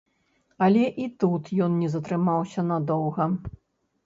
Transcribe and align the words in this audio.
Але 0.67 0.85
і 1.03 1.05
тут 1.23 1.51
ён 1.67 1.75
не 1.83 1.91
затрымаўся 1.97 2.65
надоўга. 2.71 3.29